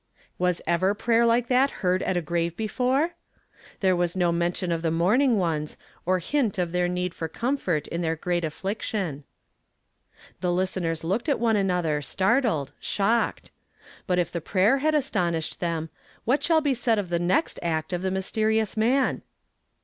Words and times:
Was 0.39 0.63
ever 0.65 0.95
pmyer 0.95 1.27
like 1.27 1.47
that 1.47 1.69
heard 1.85 2.01
at 2.01 2.17
a 2.17 2.21
f,n 2.21 2.33
ave 2.47 2.55
before? 2.55 3.13
There 3.81 3.95
was 3.95 4.15
no 4.15 4.31
mention 4.31 4.71
of 4.71 4.81
the 4.81 4.89
mourning 4.89 5.37
ones, 5.37 5.77
nor 6.07 6.17
hint 6.17 6.57
of 6.57 6.71
their 6.71 6.87
need 6.87 7.13
for 7.13 7.27
comfort 7.27 7.85
in 7.87 8.01
their 8.01 8.15
great 8.15 8.43
aflliction. 8.43 9.25
The 10.39 10.47
listenei 10.47 10.89
s 10.93 11.03
looked 11.03 11.29
at 11.29 11.39
one 11.39 11.55
another, 11.55 12.01
startled, 12.01 12.71
shocked. 12.79 13.51
But 14.07 14.17
if 14.17 14.31
the 14.31 14.41
prayer 14.41 14.79
had 14.79 14.95
astonished 14.95 15.59
them, 15.59 15.91
what 16.25 16.41
shall 16.41 16.61
be 16.61 16.73
said 16.73 16.97
of 16.97 17.09
the 17.09 17.19
next 17.19 17.59
ret 17.61 17.93
of 17.93 18.01
this 18.01 18.11
mysteri 18.11 18.59
ous 18.59 18.75
man? 18.75 19.21